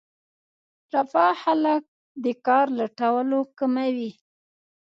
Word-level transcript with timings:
رفاه 0.93 1.35
خلک 1.43 1.81
د 2.23 2.25
کار 2.47 2.65
لټولو 2.79 3.39
کموي. 3.57 4.11